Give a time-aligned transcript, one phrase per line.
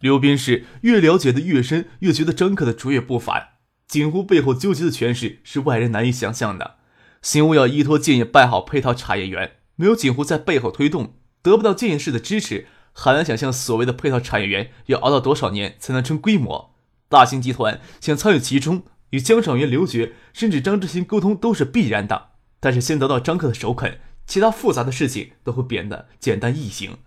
[0.00, 3.48] 刘斌是越了解的越深，越觉得张克的卓越不凡。
[3.88, 6.76] 锦湖背后纠结的权势是外人难以想象的。
[7.22, 16.74] 新屋要依托建业办好配套产业园，没有锦湖在背后推动，得不到建业市的支持，很难想象所谓的配套产业园要熬到多少年才能成规模。
[17.08, 22.30] 大型集团想参与其中，与江赏元、刘觉甚至张志新沟通都是必然的。
[22.58, 26.98] 但是先得到张克的首肯，其他复杂的事情都会变得简单易行。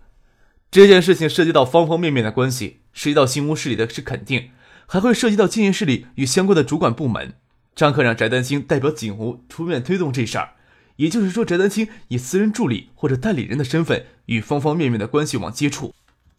[0.70, 4.50] 这件事情涉及到方方面面的关系，涉及到新屋势力的是肯定，
[4.86, 7.34] 还会涉及到建业势力与相关的主管部门。
[7.74, 10.54] 张克让翟丹青代表锦湖出面推动这事儿，
[10.96, 15.94] 也就是说，翟丹青以私人助理或者代理人的身份与方方面面的关系网接触，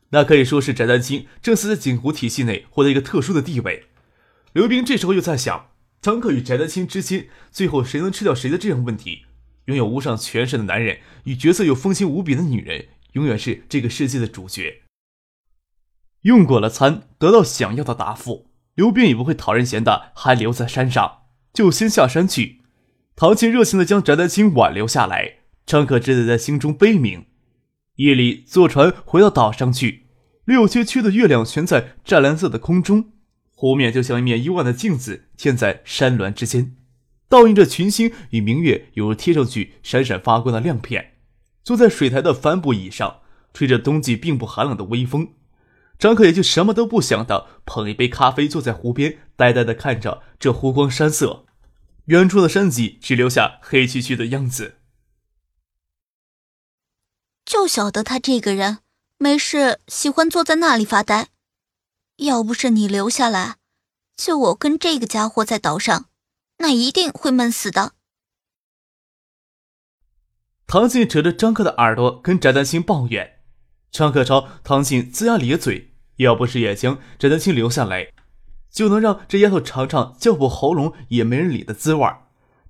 [0.09, 3.85] 那可以说是翟丹青正式在锦湖体系内获得一个特殊的地位。
[4.53, 5.69] 刘冰这时候又在想，
[6.01, 9.25] 张克与翟丹青之间，最后谁能吃掉谁的这样问题？
[9.65, 12.87] 拥有无上权势的男人与角色又风情无比的女人。
[13.13, 14.80] 永远是这个世界的主角。
[16.21, 22.61] 用过了餐，得到想要的答复，刘斌也不会讨人嫌的，还留在山上，就先下山去。
[23.15, 27.25] 唐琴热情的将翟丹青挽留下来，张可只得在心中悲鸣。
[27.95, 30.07] 夜里坐船回到岛上去，
[30.45, 33.11] 六七区的月亮悬在湛蓝色的空中，
[33.55, 36.75] 湖面就像一面幽暗的镜子，嵌在山峦之间，
[37.27, 41.13] 倒映着群星与明月，犹如贴上去闪闪发光的亮片。
[41.63, 43.17] 坐在水台的帆布椅上，
[43.53, 45.27] 吹着冬季并不寒冷的微风，
[46.01, 51.45] 张可也就什么都不想的捧一杯咖啡，坐在湖边，呆呆的看着这湖光山色，
[52.05, 54.79] 远处的山脊只留下黑黢黢的样子。
[57.45, 58.79] 就晓得他这个人
[59.19, 61.27] 没事喜欢坐在那里发呆，
[62.15, 63.57] 要不是你留下来，
[64.17, 66.05] 就我跟这个家伙在岛上，
[66.57, 67.93] 那一定会闷死的。
[70.65, 73.43] 唐静扯着张克的耳朵跟翟丹青抱怨，
[73.91, 75.90] 张克朝唐静龇牙咧嘴，
[76.21, 78.07] 要不是也将翟丹青留下来，
[78.71, 82.07] 就能让这丫头尝尝叫破喉咙也没人理的滋味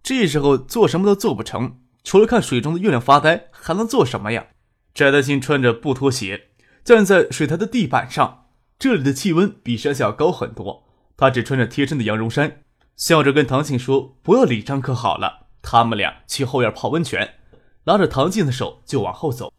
[0.04, 4.48] 这时候做什么都做不成，除了看水中的月亮发呆，还能做什么呀？
[4.94, 6.50] 翟丹青穿着布拖鞋
[6.84, 8.46] 站在水台的地板上，
[8.80, 10.86] 这里的气温比山下高很多，
[11.16, 12.64] 他只穿着贴身的羊绒衫，
[12.96, 17.36] 笑着跟唐静说：“不要理张克好了，他们俩去后院泡温泉。”
[17.84, 19.52] 拉着唐静的手就往后走，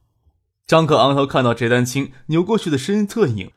[0.66, 3.50] 张可昂头看到翟丹青扭过去的身侧影，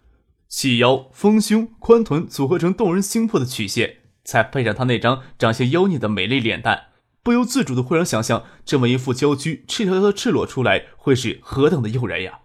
[0.47, 6.87] 细腰、丰胸、宽臀组合成动人心魄的曲线，再配上他那张长相妖孽的美丽脸蛋，
[7.23, 12.39] 不由自主的会让想象这么一副娇躯赤条条的赤裸出来会是何等的诱人呀！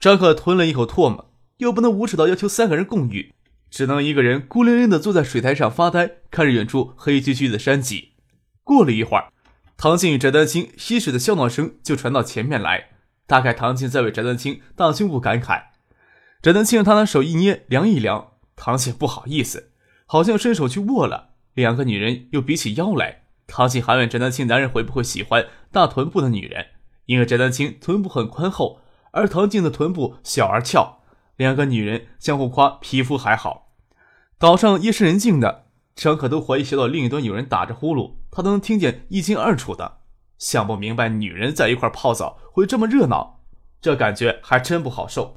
[0.00, 3.32] 张可吞了一口唾沫，又不能无耻到要求三个人共浴，
[3.70, 8.12] 只能一个人孤零零的坐在水台上发呆，看着远处黑黢黢的山脊。
[8.64, 9.32] 过了一会儿。
[9.78, 12.90] 唐静与翟丹青嬉水的笑闹声就传到前面来，
[13.26, 15.71] 大概唐静在为翟丹青大胸部感慨。
[16.42, 19.70] 翟丹青让他拿手一捏，量一量，唐静不好意思，
[20.06, 21.34] 好像伸手去握了。
[21.54, 26.66] 两个女人又比起腰来，唐静还问翟丹青男人会不会喜欢大臀部的女人，
[27.06, 28.80] 因为翟丹青臀部很宽厚，
[29.12, 30.98] 而唐静的臀部小而翘。
[31.36, 33.68] 两个女人相互夸皮肤还好。
[34.36, 35.66] 岛上夜深人静的。
[35.94, 39.98] 张可都怀疑小岛另一端有人打着呼噜，他都能听见一清二楚的。
[40.38, 43.40] 想不明白女人在一块泡澡会这么热闹，
[43.80, 45.36] 这感觉还真不好受。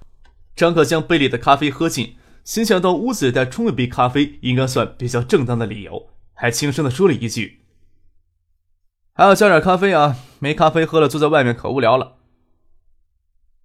[0.55, 7.65] 张可将杯里的咖啡喝尽，心想到屋子里再冲一杯咖啡，应该算比较正当的理由，还轻声的说了一句
[9.13, 12.15] ：“还要加点咖啡啊，没咖啡喝了，坐在外面可无聊了。”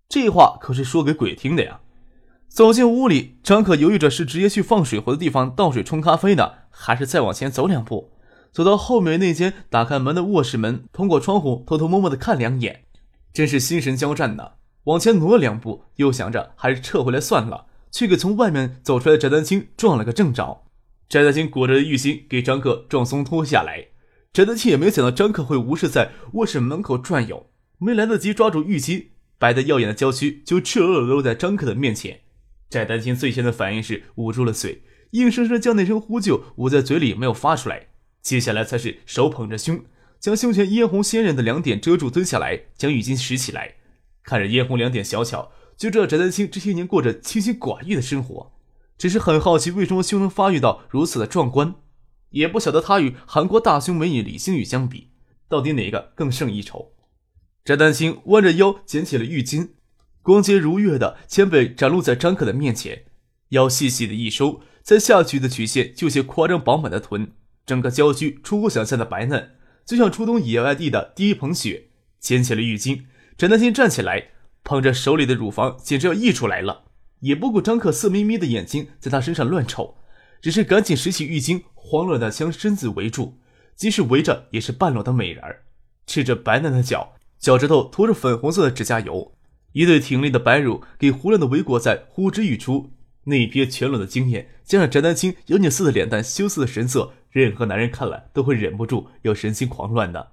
[0.09, 1.81] 这话可是说给鬼听的呀。
[2.49, 8.11] 走进屋里，张可犹豫着是直接去放水壶的地方倒水冲咖啡呢，还是再往前走两步，
[8.51, 12.87] 走到后面那间打开门的卧室门，通过窗户偷偷摸摸的看两眼，
[13.33, 14.55] 真是心神交战呢。
[14.91, 20.65] 往前挪了两步，又想着还是撤回来算了，却给从外面走出来的翟丹青撞了个正着。
[21.09, 23.87] 翟丹青裹着浴巾给张克撞松脱下来，
[24.33, 27.47] 翟丹青也没想到张克会无视在卧室门口转悠，
[27.79, 29.07] 没来得及抓住浴巾，
[29.39, 32.23] 白得耀眼的娇躯就赤裸裸露在张克的面前。
[32.69, 34.83] 翟丹青最先的反应是捂住了嘴，
[35.13, 37.87] 硬生生将那声呼救捂在嘴里没有发出来。
[38.23, 39.85] 接下来才是手捧着胸，
[40.19, 43.77] 将胸前嫣红鲜艳的两点遮住，蹲下来将浴巾拾起来，
[44.23, 48.53] 看着嫣红两点小巧，就知道翟丹青这些年过着清心寡欲的生活。
[48.99, 51.75] 只是很好奇为什么胸能发育到如此的壮观，
[52.31, 55.09] 也不晓得他与韩国大胸美女李星宇相比，
[55.49, 56.93] 到底哪个更胜一筹。
[57.65, 59.71] 翟丹青弯着腰捡起了浴巾，
[60.23, 63.05] 光洁如月的肩背展露在张可的面前，
[63.51, 67.33] 腰细细的一收，在下曲的曲线就些夸张饱满的臀，
[67.65, 69.53] 整个娇躯出乎想象的白嫩，
[69.87, 71.87] 就像初冬野外地的第一捧雪。
[72.21, 73.05] 捡起了浴巾，
[73.41, 74.33] 翟丹青站起来，
[74.65, 76.83] 捧着手里的乳房，简直要溢出来了。
[77.21, 79.97] 也不顾张克色眯眯的眼睛在他身上乱瞅，
[80.43, 83.39] 只是赶紧拾起浴巾，慌乱的将身子围住，
[83.75, 85.63] 即使围着也是半裸的美人儿，
[86.07, 89.33] 赤着白嫩的脚，脚趾头涂着粉红色的指甲油，
[89.73, 92.91] 一对挺立的白乳给胡乱的围裹在呼之欲出，
[93.25, 100.33] 那一瞥全裸的惊艳，加上翟丹青妖孽似的脸蛋、羞涩的神色，任何男人看了都会忍不住要神心狂乱的。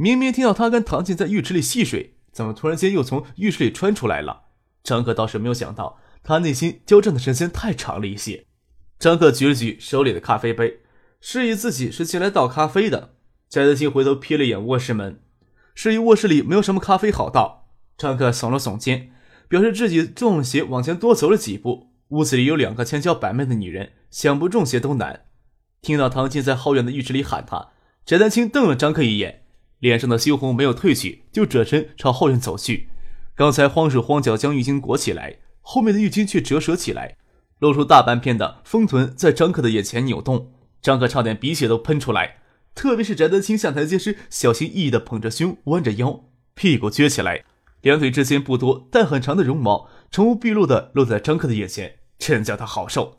[0.00, 4.44] 明明听到他跟唐静在浴池里戏水，怎么突然间又从浴室里穿出来了？
[4.82, 8.46] 张克倒是没有想到，他内心交战的时间太长了一些。
[8.98, 10.78] 张克举了举手里的咖啡杯，
[11.20, 13.10] 示意自己是进来倒咖啡的。
[13.50, 15.20] 翟德清回头瞥了一眼卧室门，
[15.74, 17.68] 示意卧室里没有什么咖啡好倒。
[17.98, 19.10] 张克耸了耸肩，
[19.48, 21.90] 表示自己中了邪，往前多走了几步。
[22.08, 25.26] 屋子里有两个千娇百媚的女人，想不中邪都难。
[25.82, 27.72] 听到唐静在后院的浴池里喊他，
[28.06, 29.44] 翟丹青瞪了张克一眼，
[29.80, 32.88] 脸上的羞红没有褪去，就转身朝后院走去。
[33.34, 37.16] 刚才慌手慌脚将浴巾裹起来，后面的浴巾却折折起来，
[37.58, 42.36] 露出大半片的丰臀在张克的眼前扭动，张克差点鼻血都喷出来。
[42.74, 46.24] 特别是翟德清下台阶时，小心翼翼地捧着胸，弯着腰，
[46.54, 47.44] 屁股撅起来，
[47.80, 53.18] 两腿之间不多但很长的绒毛，成无毕露地露在张克的眼前，真叫他好受。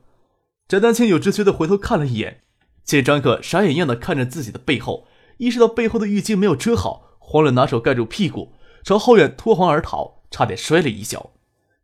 [0.68, 2.44] 翟丹青有知觉地回头看了一眼，
[2.84, 5.08] 见张克傻眼一样的看着自己的背后，
[5.42, 8.54] 意识到背后的浴巾没有遮好，慌了拿手盖住屁股。
[8.84, 11.32] 朝后院脱荒而逃，差点摔了一跤。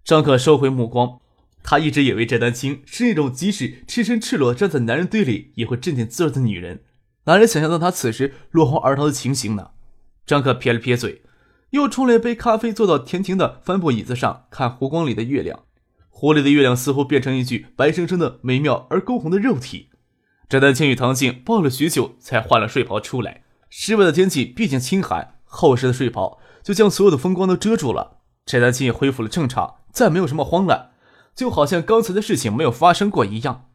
[0.04, 1.19] 张可收回目光，
[1.63, 6.83] 他一直以为翟丹青是那种即使赤身赤裸站在男人堆里也会镇定自若的女人，
[7.24, 9.71] 哪能想象到她此时落荒而逃的情形呢？
[10.27, 11.24] 张可撇了撇嘴，
[11.71, 15.63] 又冲了一杯咖啡，坐到天庭的帆布椅子上看湖光里的月亮。
[16.09, 19.89] 湖里的月亮似乎变成一具白生生的美妙而勾红的肉体。
[20.48, 23.45] 翟丹青与唐静抱了许久，才换了睡袍出来。
[23.69, 26.40] 室外的天气毕竟清寒，厚实的睡袍。
[26.64, 30.92] 就将所有的风光都遮住了，翟丹青也恢复了正常，再没有什么慌乱，
[31.34, 33.69] 就好像刚才的事情没有发生过一样。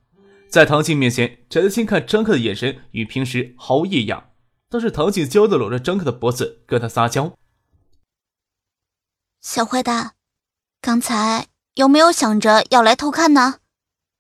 [0.51, 4.33] 在唐静面前，翟丹青看张克的眼神与平时毫无异样，
[4.69, 7.33] 倒是唐静娇的搂着张克的脖子跟他撒娇
[9.41, 10.13] ：“小坏蛋，
[10.83, 11.47] 刚才
[11.77, 13.61] 有没有想着要来偷看呢？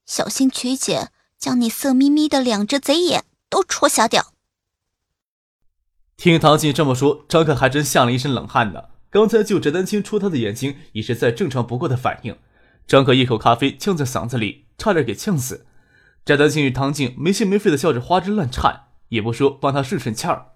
[0.06, 4.31] 小心曲姐将你色眯眯的两只贼眼都戳瞎掉。”
[6.22, 8.84] 听唐静这么说，张克还真吓了一身冷汗呢。
[9.10, 12.36] 刚才就翟丹青戳他的眼睛，已是再正常不过的反应。
[12.86, 15.66] 张克一口咖啡呛在嗓子里，差点给呛死。
[16.24, 20.52] 翟丹青与唐静没心没肺的笑着，花枝乱颤，也不说帮他顺顺气儿。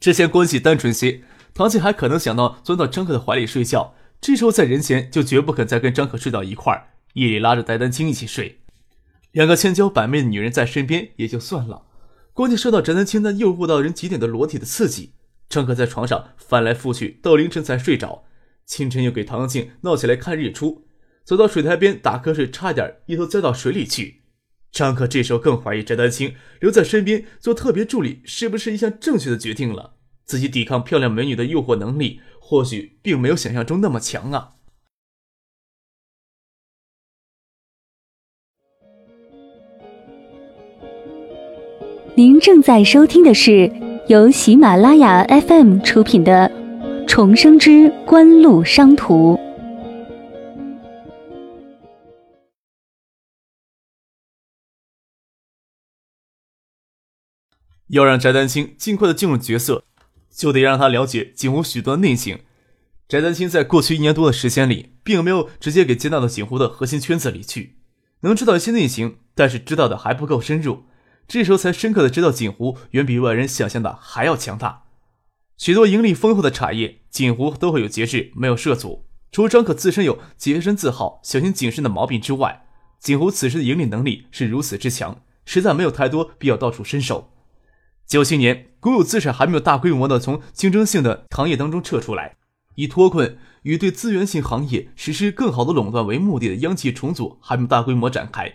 [0.00, 1.20] 之前关系单纯些，
[1.52, 8.60] 唐静还可能想到钻到张克的怀里睡觉，这时候在人前就绝不肯再跟张克睡到一块儿，夜里拉着翟丹青一起睡。
[9.32, 11.82] 两个千娇百媚的女人在身边也就算了。
[12.34, 15.12] 关键受到翟丹青那诱惑到人极点的裸体的刺激，
[15.50, 18.24] 张可在床上翻来覆去，到凌晨才睡着。
[18.64, 20.86] 清晨又给唐静闹起来看日出，
[21.24, 24.22] 走到水台边打瞌睡，差点一头栽到水里去。
[24.70, 29.96] 张可这时候更怀疑翟丹青留在身边做特别助理是不是一项正确的决定了。
[30.24, 34.52] 自己抵抗漂亮美女的诱惑能力，或许并没有想象中那么强啊。
[42.14, 43.72] 您正在收听的是
[44.06, 46.46] 由喜马拉雅 FM 出品的
[47.06, 49.34] 《重生之官路商途》。
[57.88, 59.82] 要让翟丹青尽快的进入角色，
[60.30, 62.40] 就得让他了解景湖许多的内情。
[63.08, 67.78] 翟丹青在过去一年多的时间里，并没有直接给接纳到景湖的核心圈子里去，
[68.20, 70.84] 能知道一些内情，但是知道的还不够深入。
[71.26, 74.84] 这时候才深刻的知道，锦湖远比外人想象的还要强大。
[75.56, 79.06] 许多盈利丰厚的产业，锦湖都会有节制，没有涉足。
[79.30, 82.66] 除张可自身有洁身自好、小心谨慎的毛病之外，
[82.98, 87.30] 锦湖此时的盈利能力是如此之强，实在没有太多必要到处伸手。
[88.06, 92.36] 九七年，国有资产还没有大规模的从竞争性的行业当中撤出来，
[92.74, 98.52] 以脱困与对资源性行业实施更好的垄断为目的的央企重组还没有大规模展开。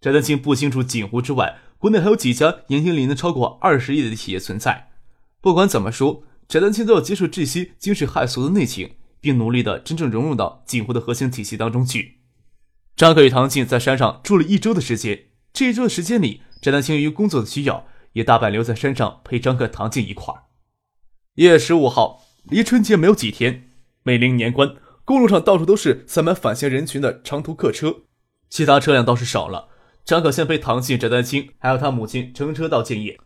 [0.00, 1.58] 翟丹青不清楚锦湖之外。
[1.78, 4.90] 国内还有几家年轻里能超过二十亿的企业存在。
[5.40, 12.18] 不管怎么说，翟丹青都要接受这些惊世骇俗的内情，并努力的真正融入到锦湖的核心体系当中去。
[12.96, 15.26] 张克与唐静在山上住了一周的时间。
[15.52, 20.44] 这一周的时间里，翟丹青由于工作的需要，也大半留在山上陪张克、唐静一块儿。
[21.34, 23.70] 一月十五号，离春节没有几天，
[24.02, 28.02] 美陵年关，公路上到处都是塞满返乡人群的长途客车，
[28.48, 29.68] 其他车辆倒是少了。
[30.06, 33.18] 张可先陪唐静、翟丹青还有他母亲乘车到建业。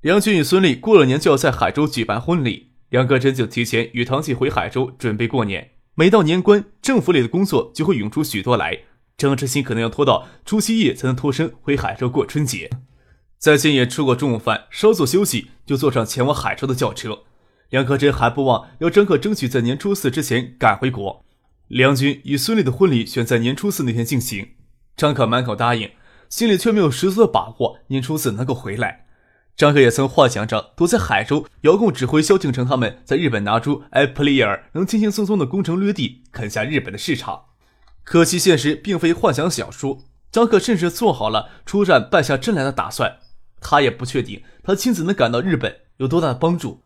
[0.00, 5.72] 梁军与孙俪过了年就要在海州举办婚礼，两个人就提前与唐静回海州准备过年。
[5.94, 8.78] 每到年关，政府里的工作就会涌出许多来。
[9.18, 12.70] 张志新可能要拖到除夕夜才能脱身回海州过春节。
[13.36, 17.24] 在建业吃过中午饭，稍作休息，就坐上前往海州的轿车。
[17.68, 21.26] 梁克珍还不忘要张克争取在年初四之前赶回国。
[21.68, 24.48] 梁军与孙俪的婚礼选在年初四那天进行，
[25.00, 25.92] 张克满口答应，
[26.28, 29.06] 心里却没有十足的把握年初四能够回来。
[29.56, 37.44] 张克也曾幻想着躲在海州，遥控指挥萧敬腾他们在日本拿出 iPlayer，能轻轻松松的攻城略地，啃下日本的市场。
[38.04, 43.20] 可惜现实并非幻想小说，张克甚至做好了出战败下阵来的打算。
[43.62, 46.82] 他也不确定他亲自能赶到日本有多大的帮助。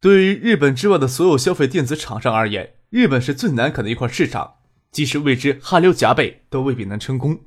[0.00, 4.54] 对于日本之外的所有消费电子厂商而言，日本是最难啃的一块市场，
[4.94, 7.40] 即使为之汗流浃背，都未必能成功。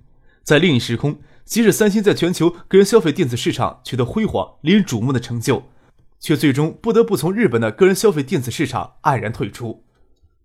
[0.44, 1.18] 在另一时空。
[1.46, 5.64] 即使三星在全球个人消费电子市场取得辉煌、令人瞩目的成就，
[6.20, 9.86] 却最终不得不从日本的个人消费电子市场黯然退出。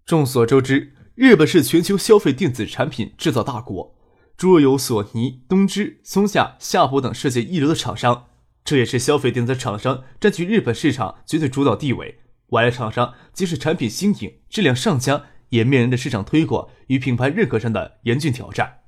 [0.07, 3.97] 众所周知，日本是全球消费电子产品制造大国，
[4.37, 8.27] 诸如有索尼、东芝、松下、夏普等世界一流的厂商，
[8.65, 12.21] 这也是消费电子厂商占据日本市场绝对主导地位。
[12.51, 18.81] 外来厂商即使产品新颖、质量上佳，也面临着市场推广与品牌认可上的严峻挑战，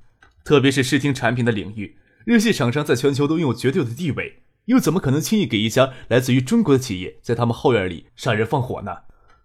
[0.43, 1.97] 特别是视听产品的领域。
[2.25, 8.97] 日系厂商在全球都拥有绝对的地位，又怎么可能轻易给一家来自于中国的企业在他们后院里杀人放火呢？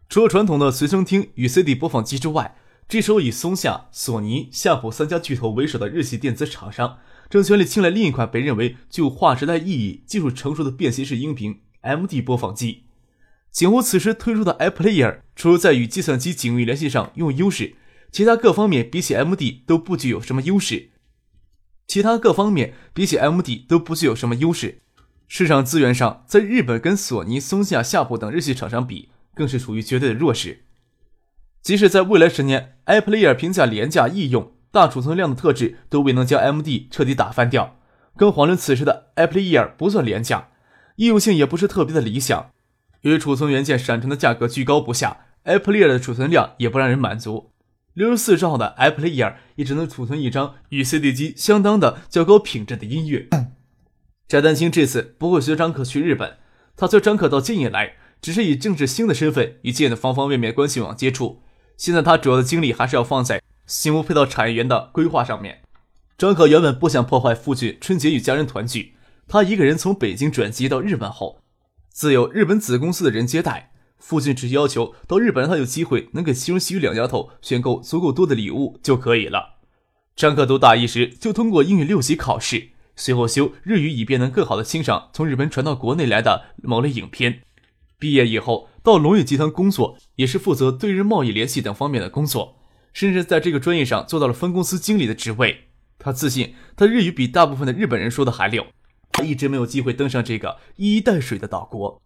[0.08, 2.56] 除了传统的随身听与 CD 播放机之外，
[2.88, 6.98] 这时候以松下、索尼、夏普三家巨头为首的日系电子厂商
[7.28, 12.84] 正全力青睐另一款被认为具有划时代意义、技术成熟的便携式音频 MD 播放机。
[13.52, 17.74] 景湖此时推出的 iPlayer，除了在与计算机紧密联系上拥有优势，
[18.12, 20.90] 其他各方面比起 MD 都不具有什么优势。
[21.86, 24.82] 其他各方面比起 MD 都不具有什么优势，
[25.26, 30.64] 市场资源上，在日本跟索尼、松下、夏普等日系厂商比，更是处于绝对的弱势。
[31.60, 37.80] 即使在未来十年，iPlayer 评价廉价易用、大储存量的特质都未能将 MD 彻底打翻掉，
[38.16, 40.50] 更遑论此时的 iPlayer 不算廉价，
[40.94, 42.52] 易用性也不是特别的理想。
[43.02, 47.50] 由于储存元件闪存的价格居高不下，iPlayer 的储存量也不让人满足。
[47.94, 53.28] 六十四兆的 iPlayer 也只能储存一张与 CD 机相当的较高品质的音乐。
[54.28, 56.36] 翟丹青这次不会随张可去日本，
[56.76, 61.42] 他随张可到建业来，只是以政治星的身份与建业的方方面面关系网接触。
[61.76, 65.62] 现在他主要的精力还是要放在新屋配套产业园的规划上面。
[66.16, 68.94] 张可原本不想破坏父亲春节与家人团聚，
[69.26, 71.40] 他一个人从北京转机到日本后，
[71.90, 73.72] 自有日本子公司的人接待。
[73.98, 79.58] 父亲只要求到日本让他有机会能给其中、西语两家头选购足够多的礼物就可以了。
[80.16, 87.42] 张克读大一时就通过英语六级考试，随后修日语以便能更好的欣赏从日本传到国内来的某类影片。
[87.98, 92.56] 毕业以后到龙宇集团工作，也是负责对日贸易联系等方面的工作，
[92.94, 95.68] 甚至在这个专业上做到了分公司经理的职位。
[95.98, 98.64] 他自信他日语比大部分的日本人说的还溜。
[99.20, 102.00] 他一直没有机会登上这个一衣带水的岛国。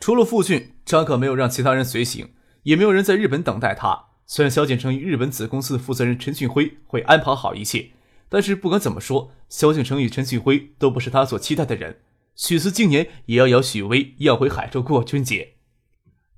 [0.00, 2.30] 除了父亲，张可没有让其他人随行，
[2.62, 4.06] 也没有人在日本等待他。
[4.26, 7.90] 虽然萧景成与日本子公司的负责人陈俊辉会安排好一切，
[8.28, 12.00] 但是不管怎么说，萧景成与陈俊辉都不是他所期待的人。
[12.34, 15.54] 许思今年也要邀许巍要回海州过春节。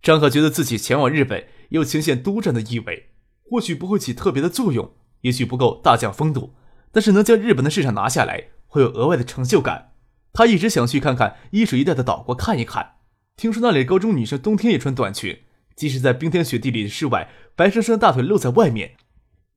[0.03, 3.11] 张可觉得自己前往日本又呈现督战的意味，
[3.43, 4.93] 或许不会起特别的作用，
[5.23, 6.55] 也许不够大将风度，
[6.93, 9.93] 但是能将日本的市场拿下来，会有额外的成就感。
[10.33, 12.99] 他一直想去看看一水一带的岛国看一看。
[13.37, 15.41] 听说那里高中女生冬天也穿短裙，
[15.75, 18.97] 即使在冰天雪地里的室外，白生生的大腿露在外面，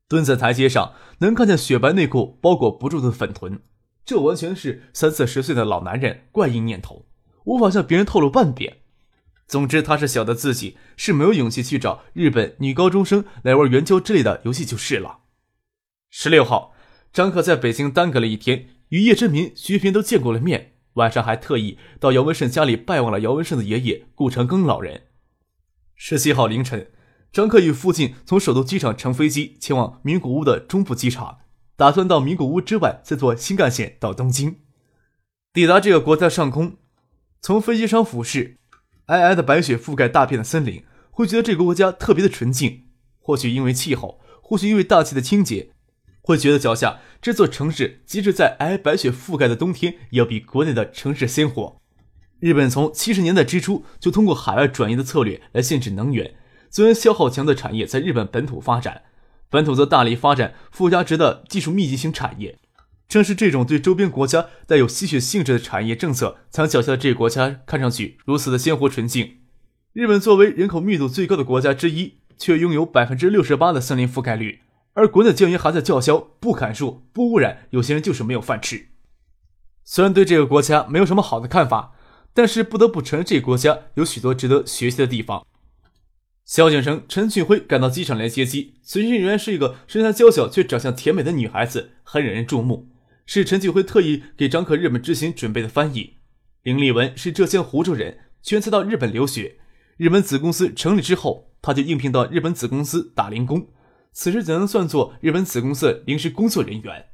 [0.08, 3.62] 蹲在台阶上能看见雪白内裤包裹不住的粉臀，
[4.06, 7.06] 这完全是三四十岁的老男人怪异念头，
[7.46, 8.77] 无法向别人透露半点。
[9.48, 15.20] 总之，他是晓得自己是没有勇气去找日本女高中生来玩援交之类的游戏就是了。
[16.10, 16.74] 十六号，
[17.12, 20.74] 张克在北京耽搁了一天，与叶真民、徐平都见过了面。
[20.95, 25.03] 晚上还特意到姚文胜家里拜望了姚文胜的爷爷顾长庚老人。
[25.95, 26.91] 十七号凌晨，
[27.31, 31.38] 张克与父亲从首都机场乘飞机前往名古屋的中部机场，
[31.77, 34.57] 打算到名古屋之外再坐新干线到东京。
[35.53, 36.75] 抵达这个国家上空，
[37.41, 38.57] 从飞机上俯视，
[39.07, 42.88] 皑皑的白雪覆盖大片的森林，会觉得这个国家特别的纯净。
[43.19, 45.71] 或许因为气候，或许因为大气的清洁，
[46.22, 51.82] 会觉得脚下这座城市，即使在皑皑白雪覆盖的冬天，也要比国内的城市鲜活。
[52.40, 56.34] 日本从七十年代之初就通过海外转移的策略来限制能源、
[56.70, 59.04] 资源消耗强的产业在日本本土发展，
[59.50, 62.58] 本土则大力发展附加值的技术密集型产业。
[63.08, 69.40] 正是这种对周边国家带有吸血性质的产业政策，才让脚下的这个国家看上去如此的鲜活纯净。
[69.92, 74.62] 日本作为人口密度最高的国家之一，却拥有百分之六十八的森林覆盖率，
[74.93, 78.88] 而国内的教员还在叫嚣不砍树、不污染，有些人就是没有饭吃。
[79.83, 81.93] 虽然对这个国家没有什么好的看法，
[82.33, 85.45] 但是不得不承认这个国家有许多值得学习的地方。
[86.43, 92.89] 萧景生、陈俊辉赶到机场来接机，随行人员是一个身材娇小却长相甜美的女孩子，很引人注目。
[93.25, 96.17] 是陈俊辉特意给张可日本之行准备的翻译。
[96.63, 99.57] 林立文是浙江湖州人，全才到日本留学。
[99.95, 103.67] 日本子公司成立之后，他就应聘到日本子公司打零工。
[104.13, 107.08] 此时怎能算作日本子公司临时工作人员？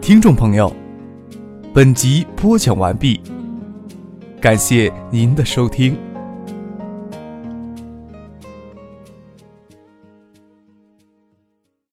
[0.00, 0.74] 听众朋友，
[1.72, 3.20] 本集播讲完毕。
[4.40, 6.11] 感谢您的收听。